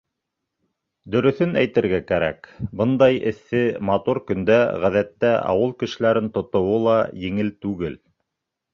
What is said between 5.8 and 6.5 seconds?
кешеләрен